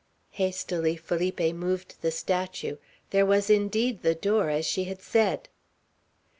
Hastily 0.31 0.95
Felipe 0.97 1.53
moved 1.53 2.01
the 2.01 2.09
statue. 2.09 2.77
There 3.11 3.23
was 3.23 3.51
indeed 3.51 4.01
the 4.01 4.15
door, 4.15 4.49
as 4.49 4.65
she 4.65 4.85
had 4.85 4.99
said. 4.99 5.47